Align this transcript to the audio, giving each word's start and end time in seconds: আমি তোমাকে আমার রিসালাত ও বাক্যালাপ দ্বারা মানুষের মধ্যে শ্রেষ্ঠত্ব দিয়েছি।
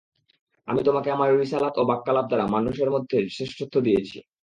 আমি 0.67 0.81
তোমাকে 0.83 1.09
আমার 1.11 1.29
রিসালাত 1.41 1.73
ও 1.77 1.83
বাক্যালাপ 1.91 2.25
দ্বারা 2.27 2.45
মানুষের 2.47 2.89
মধ্যে 2.89 3.17
শ্রেষ্ঠত্ব 3.29 3.75
দিয়েছি। 3.81 4.17